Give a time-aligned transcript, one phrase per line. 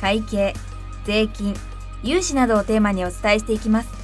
[0.00, 0.54] 会計
[1.04, 1.54] 税金
[2.02, 3.95] 融資などをテーマにお伝えしていきます。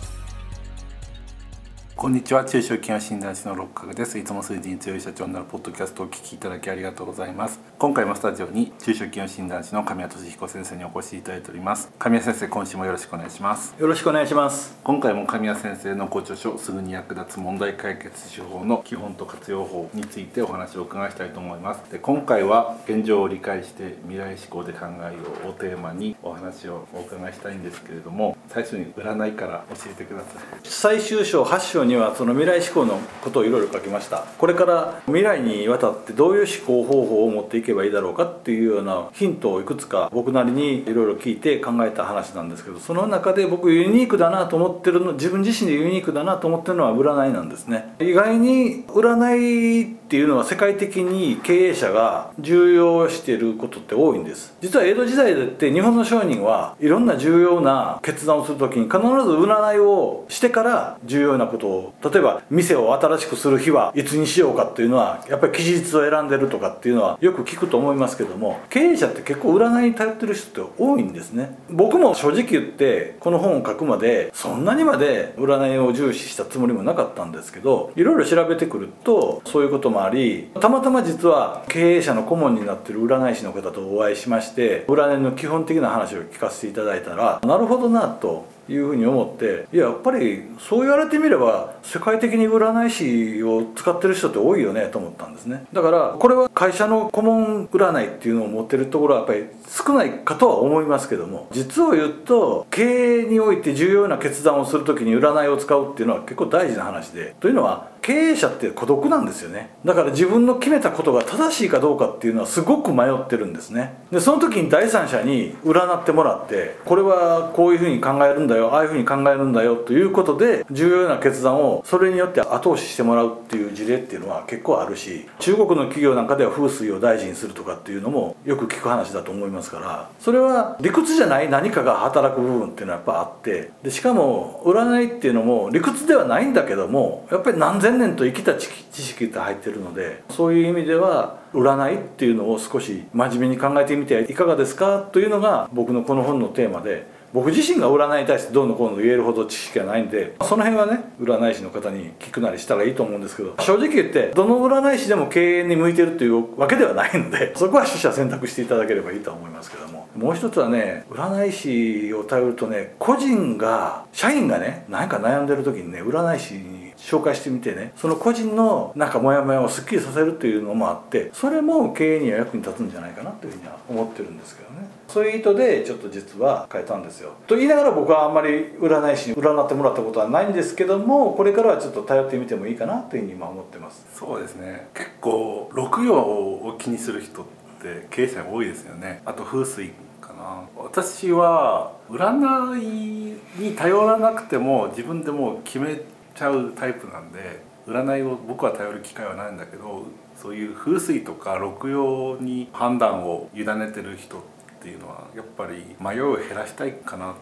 [2.02, 2.44] こんにちは。
[2.44, 4.18] 中小企業診断士の六角です。
[4.18, 7.60] いつも数字に強い社長になるポッドキャストをお聞きいただきありがとうございます。
[7.78, 11.92] 今回もスタジオに中小企業診断士の神谷俊彦先生にお越しいただいております。
[12.00, 13.76] 神谷先生今週もよろしくお願いします。
[13.78, 14.76] よろしくお願いします。
[14.82, 21.88] 今回も神谷先生のご著書すぐに役立つ問題解決手法の基本と活用法についてお話をお伺いしたいと思います。
[21.92, 30.28] で今回は現状を理解して未来志向で考えようをテーマにお話をお伺いしたいんですけれども最初に占いから教えてください。
[30.64, 34.24] 最終章8章にはその未来志向のことをいろいろ書きました。
[34.38, 47.94] これから未来にわたってどういう思考方法を持っていけばいいだろうかっていうようなヒントをいくつか僕なりにいろいろ聞いて考えた話なんですけどその中で僕ユニークだなと思ってるの自分自身でユニークだなと思ってるのは占いなんですね。
[48.00, 54.54] 意外に占いっていうのは世界的に経営者が重要していることって多いんです。
[54.60, 71.56] 実は江戸時代だって日本の商人はいろんな重要な決断をする時に必ず占いをしてから重要なことを例えば店を新しくする日はいつにしようかっていうのはやっぱり期日を選んでるとかっていうのはよく聞くと思いますけども経営者って結構占いに頼ってる人って多いんですね。
[71.70, 95.64] 僕も正直言ってこの本を書くまでそんなにまで占いを重視したつもりもなかったんですけどいろいろ調べてくるとそういうこともありたまたま実は経営者の顧問になってる占い師の方とお会いしまして占いの基本的な話話を聞かせていただいたらなるほどなというふうに思っていややっぱりそう言われてみれば世界的に占い師を使ってる人って多いよねと思ったんですね。
[95.72, 109.70] だからこれは会社の顧問占いっていうのを持ってるところはやっぱり少ないかとは思いますけども実を言うと経営において重要な決断をする時に占いを使うっていうのは結構大事な話でというのは経営者って孤独なんですよね。
[109.84, 113.94] だから自分の決めたことが正しいかどうかっていうのはすごく迷ってるんですね。
[114.10, 167.92] でその時に第三者に占ってもらってこれはこういうふうに考えるんだよああいうふうに考えるんだよということで重要な決断をそれによって後押ししてもらうっていう事例っていうのは結構あるし中国の企業なんかでは風水を大事にするとかっていうのもよく聞く話だと思いますからそれは理屈じゃない何かが働く部分っていうのはやっぱあってでしかも占いっていうのも理屈ではないんだけどもやっぱり何千年と生きた知識って入ってるのでそういう意味では占いっていうのを少し真面目に考えてみてはいかがですかというのが僕のこの本のテーマで僕自身が占いに対してどうのこうの言えるほど知識がないんでその辺はね占い師の方に聞くなりしたらいいと思うんですけど正直言ってどの占い師でも経営に向いてるっていうわけではないので そこは取捨選択していただければいいと思いますけどももう一つはね占い師を頼るとね個人が社員がね何か悩んでる時にね占い師に紹介してみてね。
[167.96, 174.88] その個人のなんかモヤモヤをすっきりさせるっていうのもあってそれも経営には役に立つんじゃないかなというふうには思ってるんですけどね。
[175.08, 177.32] そういう意図でちょっと実は変えたんですよ。
[177.46, 184.06] と言いながら僕はあんまり占い師に占ってもらったことはないんですけどもこれからはちょっと頼ってみてもいいかなというふうに今思ってます。
[184.14, 184.88] そうですね。
[184.94, 187.44] 結構六曜を気にする人っ
[187.82, 189.22] て経営者多いですよね。
[189.26, 189.90] あと風水
[190.20, 190.62] かな。
[190.76, 196.00] 私は占いに頼らなくても自分でも決め
[196.34, 200.06] ちゃうタイプなんで占いを僕は頼る機会はないんだけど
[200.36, 204.40] そういう風水とか六曜に判断を委ねてる人っ
[204.80, 207.34] ていうのはやっぱり迷いを減らしたいかなっ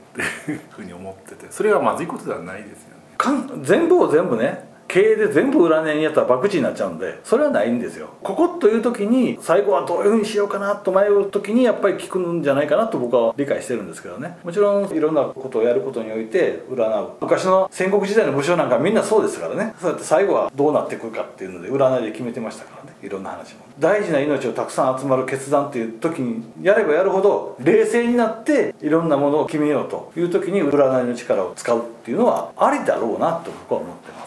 [0.46, 3.00] ていうふうに思っててそれはまずいことではないですよね。
[3.16, 8.08] かん全部を全部ね経営で全部占いにやったら博打になっちゃうんでそれはないんですよ。
[8.24, 14.38] ここという時に最後はどういうふうにしようかなと迷う時にやっぱり聞くんじゃないかなと僕は理解してるんですけどね。
[14.42, 19.74] もちろんいろんなことをやることにおいて占う昔の戦国時代の武将なんかみんなそうですからね。
[19.80, 22.96] そうやって最後はどうなってくるかっていうので占いで決めてましたからね。
[23.00, 23.60] いろんな話も。
[23.78, 34.19] 大事な命をたくさん集まる決断っていう時にやればやるほど冷静になっていろんなものを決めようという時に占いの力を使うっていうのはありだろうなと僕は思ってます。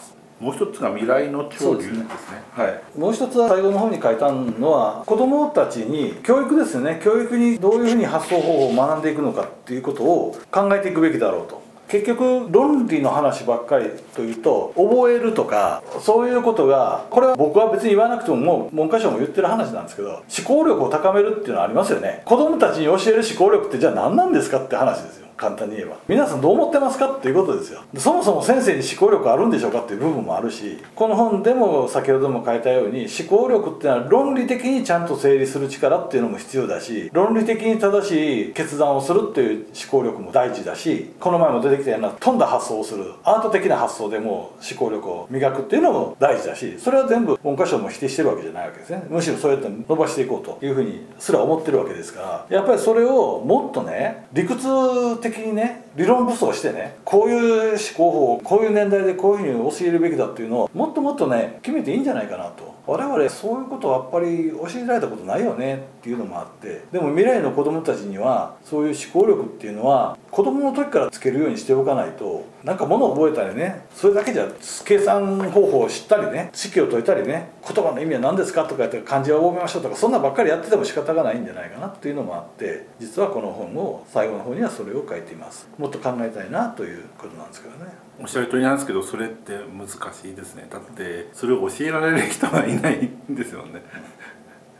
[0.44, 2.06] もう一つが未来の潮流ですね。
[2.52, 7.00] はい、もう一つは最後の方に書いたのは子どもたちに教育ですよね。
[7.02, 11.62] 教育にどういうふうに発想方法を学んでいくのかっていうことを考えていくべきだろうと。
[11.88, 22.22] 結局論理の話ばっかりというと覚えるとかそういうことがこれは僕は別に言わなくてももう文科省も言ってる話なんですけど思考力を高めるっていうのはありますよね。
[22.24, 25.96] 子供たちに教える思考力ってじゃあ何なんですかって話ですよ簡単に言えば。
[26.08, 27.82] 皆さんどう思ってますかっていうことですよ。
[27.96, 49.04] そもそも先生に思考力あるんでしょうかっていう部分もあるしこの本でも先ほども書いたように思考力っていうのは論理的にちゃんと整理する力っていうのも必要だし論理的に正しい決断をするっていう思考力も大事だしこの前も出てきたような飛んだ発想をするアート的な発想でも思考力を磨くっていうのも大事だしそれは全部文科省も否定してるわけじゃないわけですね。
[49.08, 62.74] むしろそうやって伸ばしていこうというふうにすら思ってるわけですからやっぱりそれをもっとね理屈的にね理論武装してねこういう思考法こういう年代でこういうふうに教えるべきだっていうのをもっともっとね決めていいんじゃないかなと。
[62.86, 74.48] 我々そういうことはやっぱり教えられたことないよねっていうのもあってでも未来の子供たちにはそういう思考力っていうのは子供の時からつけるようにしておかないとなんか物を覚えたりねそれだけじゃ
[74.84, 85.68] 計算方法を知ったりね式を解いたりね言葉の意味は何ですかとか言って漢字を覚えましょうとかそんなばっかりやってても仕方がないんじゃないかなっていうのもあって実はこの本を最後の方にはそれを書いています。
[85.78, 87.92] もっと考えたいなということなんですけどね。
[88.20, 90.66] おっしゃる通りなんですけどそれって難しいですね。
[90.68, 93.82] だってそれを教えられる人がいないんですよね。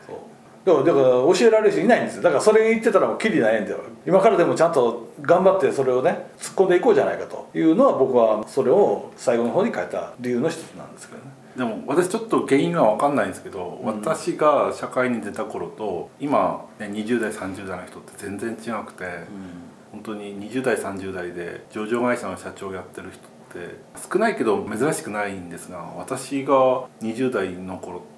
[0.05, 0.17] そう
[0.65, 2.23] だからだから教えられる人いないんですよ。
[2.23, 3.81] だからそれ言ってたらもうきりないんだよ。
[4.07, 11.31] 今からでもちゃんと頑張ってそれをね突っ込んでいこうじゃないかというのは僕はそれを最後の方に書いた理由の一つなんですけどね。
[11.57, 19.05] でも私ちょっと原因は分かんないんですけど、私が社会に出た頃と今、ね、20代30代の人って全然違くて、
[19.93, 23.21] 本当に20代30代で上場会社の社長をやってる人
[23.61, 23.77] って
[24.13, 28.14] 少ないけど珍しくないんですが私が20代の頃って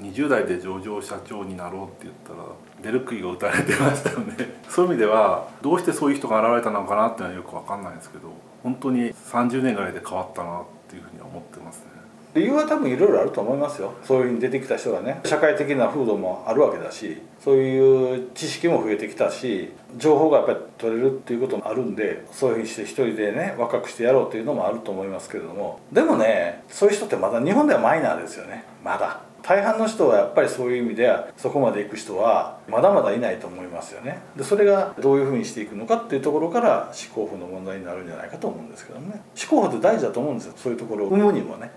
[0.00, 2.48] 20代で上場社長になろうって言ったら
[2.82, 4.36] 出る杭が打たれてましたよね。
[4.68, 8.28] そういう意味ではどうしてそういう人が現れたのかなっていうのはよく分かんないんですけど
[8.62, 11.98] 本当に30年ぐらいで変わったなっていうふうに思ってますね。
[12.34, 13.94] 理由は多分いろいろあると思いますよ。
[14.04, 15.20] そういうふうに出てきた人がね。
[15.24, 25.80] 社会的な風土もあるわけだしそういう知識も増えてきたし情報がやっぱり取れるっていうこともあるんでそういうふうにして一人でね若くしてやろうっていうのもあると思いますけれども。
[25.90, 28.64] でもねそういう人ってまだ日本ではマイナーですよね。
[28.84, 29.27] まだ。
[29.48, 34.18] 大半の人はやっぱりそういう意味ではそこまで行く人はまだまだいないと思いますよね。
[34.36, 39.22] でそれがどういうふうにしていくのかっていうところから思考法の問題になるんじゃないかと思うんですけどね。
[39.50, 40.52] 思考法って大事だと思うんですよ。
[40.54, 41.08] そういうところを。
[41.08, 41.70] 生むにもね。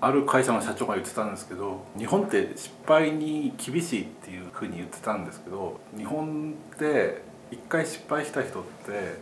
[0.00, 7.20] ある会社の社長が言ってたんですけど日本って失敗に厳しいっていうふうに言ってたんですけど日本で
[7.50, 9.18] 一回失敗した人って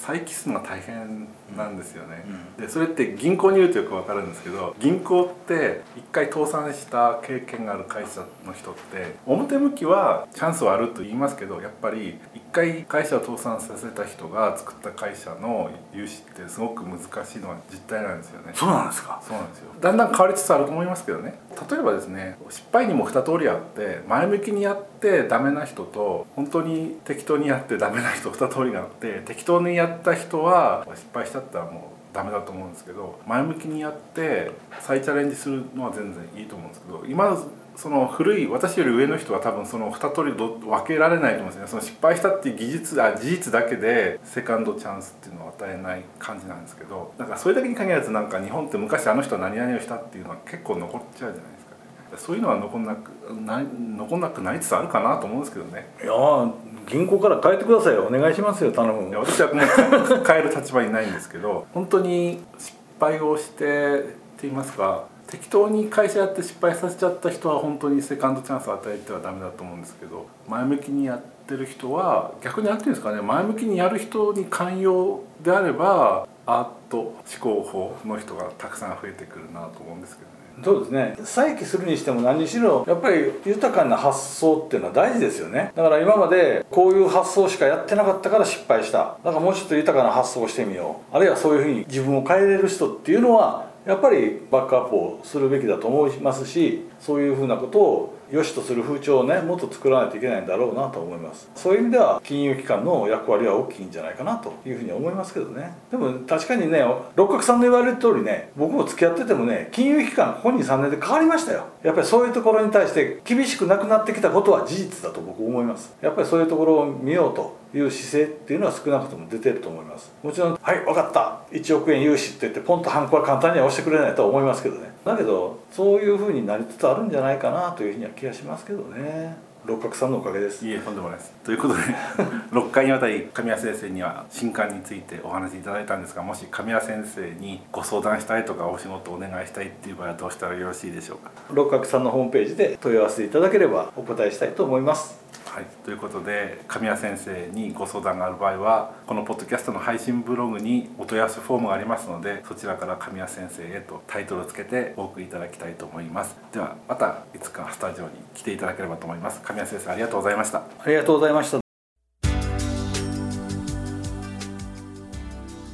[0.00, 2.24] 再起するのが大変なんですよね、
[2.56, 2.64] うん。
[2.64, 18.52] でそれって銀行に言うとよく分かるんですけど銀行って一回倒産した経験がある会社の人って表向きはチャンスはあると言いますけどやっぱり一回会社を倒産させた人が作った会社の融資ってすごく難しいのは実態なんですよね。
[18.54, 19.20] そうなんですか。
[19.26, 19.66] そうなんですよ。
[19.80, 21.34] だんだん変わりつつあると思いますけどね
[21.70, 37.38] 例えばですね失敗にも2通りあって前向きにやってダメな人と本当に適当にやってダメな人2通りがあって適当にやった人は失敗しちゃったらもうダメだと思うんですけど前向きにやって再チャレンジするのは全然いいと思うんですけど今
[37.78, 51.70] その古い私より上の人は多分その2通りど分けられないと思うんですねその失敗したっていう技術あ事実だけでセカンドチャンスっていうのを与えない感じなんですけどだからそれだけに限らずなんか日本って昔あの人は何々をしたっていうのは結構残っちゃうじゃないですか
[52.16, 52.16] ね。
[52.16, 53.10] そういうのは残んなく
[53.46, 53.62] な
[53.96, 55.88] 残んなくなりつつあるかなと思うんですけどね。
[56.02, 56.52] いやー
[56.88, 58.08] 銀行から変えてくださいよ。
[58.08, 59.08] お願いしますよ頼む。
[59.08, 80.38] いや私はもう変える立場にないんですけど本当に失敗をしてって言いますか適当に会社やって失敗させちゃった人は本当にセカンドチャンスを与えてはダメだと思うんですけど前向きにやってる人は逆に何て言うんですかね前向きにやる人に寛容であればアート思考法の人がたくさん増えてくるなと思うんですけどね。
[80.64, 81.16] そうですね。
[81.24, 85.72] 再起するにしても何にしろやっぱり豊かな発想っていうのは大事ですよね。
[85.76, 89.18] だから今までこういう発想しかやってなかったから失敗した。
[89.22, 91.16] だからもうちょっと豊かな発想をしてみよう。
[91.16, 101.50] あるいはそういうふうに自分を変えれる人っていうのはやっぱりバックアップをするべきだと思いますしそういうふうなことを良しとする風潮をねもっと作らないといけないんだろうなと思います。
[101.54, 105.74] そういう意味では金融機関の役割は大きいんじゃないかなというふうに思いますけどね。
[105.90, 106.84] でも確かにね
[107.16, 111.66] 六角さんの言われる通りね僕も付き合っててもね金融機関ここ23年で変わりましたよ。
[111.82, 115.96] やっぱりそういうところに対して厳しくなくなってきたことは事実だと僕思います。
[116.00, 120.12] やっぱりそういうところを見ようという姿勢っていうのは少なくとも出てると思います。
[120.22, 121.38] もちろん「はい分かった。
[121.52, 124.87] 1億円融資」って言ってポンとハンコは簡単には押してくれないとは思いますけどね。
[125.08, 129.48] だけどそういうふうになりつつあるんじゃないかなというふうには気がしますけどね。
[129.66, 130.66] 六角さんのおかげです。
[130.66, 131.32] いえとんでもないです。
[131.44, 131.80] ということで
[132.52, 141.30] 6回にわたり神谷先生には新刊についてお話しいただいたんですがもし神谷先生にご相談したいとかお仕事お願いしたいっていう場合はどうしたらよろしいでしょうか。
[141.52, 156.36] 六角さんのホームページで問い合わせていただければお答えしたいと思いますはい、ということで神谷先生にご相談がある場合はこのポッドキャストの配信ブログにお問い合わせフォームがありますのでそちらから神谷先生へとタイトルをつけてお送りいただきたいと思います。
[156.52, 159.40] ではまたいつかスタジオに来ていただければと思います。
[159.42, 160.58] 神谷先生ありがとうございました。
[160.58, 161.58] ありがとうございました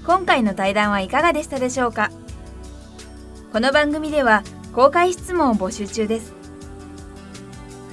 [0.07, 2.11] 今回の対談はいかがでしたでしょうか？
[3.53, 6.44] この番組では公開質問を募集中です。